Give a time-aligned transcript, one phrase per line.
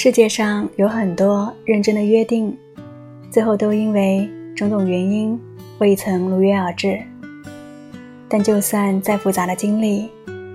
[0.00, 2.56] 世界上有很多认真的约定，
[3.32, 5.36] 最后都因为种种原因
[5.80, 7.02] 未曾如约而至。
[8.28, 10.08] 但就算再复杂的经历，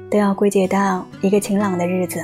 [0.10, 2.24] 都要归结到一个晴朗的日子。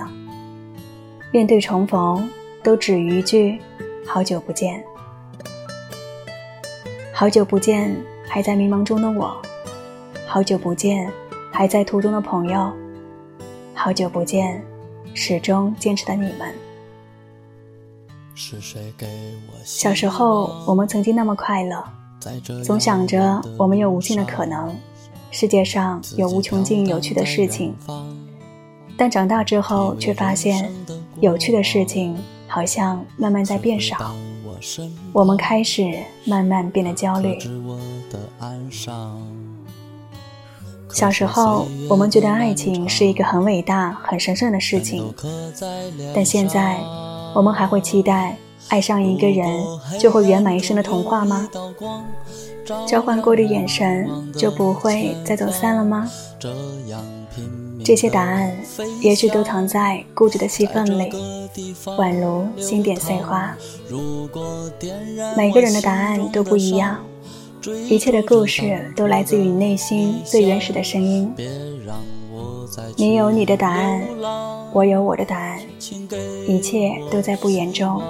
[1.29, 2.25] 面对重逢，
[2.63, 3.59] 都止于一句
[4.07, 4.81] “好久不见”。
[7.11, 7.93] 好久不见，
[8.29, 9.35] 还在迷茫中的我；
[10.25, 11.11] 好久不见，
[11.51, 12.71] 还在途中的朋友；
[13.73, 14.63] 好久不见，
[15.13, 16.68] 始终坚持的你们。
[19.65, 21.83] 小时候，我们曾经那么快乐，
[22.63, 24.73] 总想着我们有无尽的可能，
[25.29, 27.75] 世界上有无穷尽有趣的事情。
[28.97, 30.71] 但长大之后，却发现
[31.19, 34.15] 有趣的事情好像慢慢在变少。
[35.11, 37.37] 我们开始慢慢变得焦虑。
[40.91, 45.13] 小时候，我们觉得爱情是一个很伟大、很神圣的事情，
[46.15, 46.79] 但现在，
[47.35, 48.37] 我们还会期待
[48.69, 49.47] 爱上一个人
[49.99, 51.47] 就会圆满一生的童话吗？
[52.87, 56.09] 交换过的眼神就不会再走散了吗？
[57.83, 58.55] 这些答案，
[59.01, 61.09] 也许都藏在固执的戏份里，
[61.97, 63.55] 宛如星点碎花。
[65.35, 66.99] 每个人的答案都不一样，
[67.87, 71.33] 一切的故事都来自于你内心最原始的声音。
[72.97, 74.01] 你有你的答案，
[74.73, 75.59] 我有我的答案，
[76.47, 78.01] 一切都在不言中。